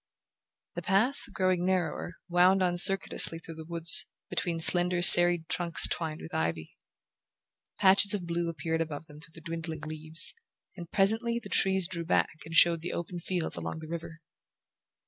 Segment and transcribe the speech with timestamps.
[0.73, 6.21] The path, growing narrower, wound on circuitously through the woods, between slender serried trunks twined
[6.21, 6.75] with ivy.
[7.77, 10.33] Patches of blue appeared above them through the dwindling leaves,
[10.75, 14.21] and presently the trees drew back and showed the open fields along the river.